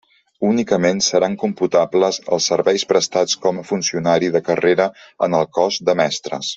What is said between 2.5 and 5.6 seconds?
serveis prestats com a funcionari de carrera en el